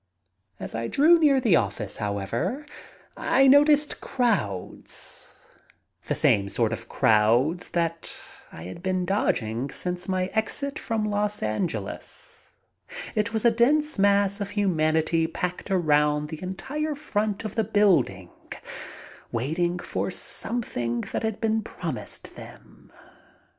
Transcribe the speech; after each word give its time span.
As 0.59 0.73
I 0.73 0.87
drew 0.87 1.19
near 1.19 1.39
the 1.39 1.55
office, 1.57 1.97
however, 1.97 2.65
I 3.15 3.45
noticed 3.45 4.01
crowds, 4.01 5.29
the 6.07 6.15
same 6.15 6.49
sort 6.49 6.73
of 6.73 6.89
crowds 6.89 7.69
that 7.69 8.11
I 8.51 8.63
had 8.63 8.81
been 8.81 9.05
dodging 9.05 9.69
since 9.69 10.07
my 10.07 10.25
exit 10.33 10.79
from 10.79 11.05
Los 11.05 11.43
Angeles. 11.43 12.51
It 13.13 13.31
was 13.31 13.45
a 13.45 13.51
dense 13.51 13.99
mass 13.99 14.41
of 14.41 14.49
humanity 14.49 15.27
packed 15.27 15.69
around 15.69 16.29
the 16.29 16.41
entire 16.41 16.95
front 16.95 17.45
of 17.45 17.53
the 17.53 17.63
building, 17.63 18.31
waiting 19.31 19.77
for 19.77 20.09
something 20.09 21.01
that 21.11 21.21
had 21.21 21.39
been 21.39 21.61
promised 21.61 22.35
them. 22.35 22.91